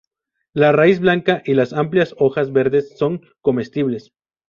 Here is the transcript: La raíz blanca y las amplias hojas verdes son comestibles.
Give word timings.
La 0.53 0.71
raíz 0.71 0.99
blanca 0.99 1.43
y 1.45 1.53
las 1.53 1.73
amplias 1.73 2.15
hojas 2.17 2.51
verdes 2.51 2.97
son 2.97 3.21
comestibles. 3.39 4.11